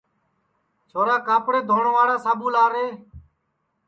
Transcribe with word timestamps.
چھورا 0.89 1.17
کاپڑے 1.27 1.59
دھونواڑا 1.69 2.15
ساٻو 2.25 2.47
لارے 2.53 2.85